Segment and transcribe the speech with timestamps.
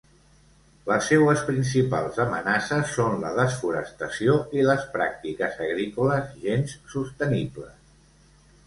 [0.91, 7.81] Les seues principals amenaces són la desforestació i les pràctiques agrícoles gens sostenibles.